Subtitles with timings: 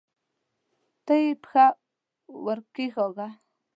[1.05, 1.65] ته یې پښه
[2.45, 3.27] ورکښېکاږه!